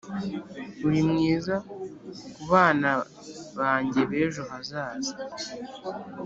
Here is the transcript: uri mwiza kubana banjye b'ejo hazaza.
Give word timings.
uri 0.87 1.01
mwiza 1.09 1.55
kubana 2.35 2.91
banjye 3.59 4.01
b'ejo 4.09 4.41
hazaza. 4.51 5.13